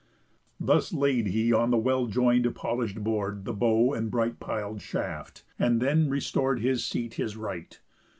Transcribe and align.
Thus 0.59 0.91
laid 0.93 1.27
he 1.27 1.53
on 1.53 1.69
the 1.69 1.77
well 1.77 2.07
join'd 2.07 2.55
polish'd 2.55 3.03
board 3.03 3.45
The 3.45 3.53
bow 3.53 3.93
and 3.93 4.09
bright 4.09 4.39
pil'd 4.39 4.81
shaft, 4.81 5.43
and 5.59 5.79
then 5.79 6.09
restor'd 6.09 6.59
His 6.59 6.83
seat 6.83 7.13
his 7.13 7.37
right. 7.37 7.79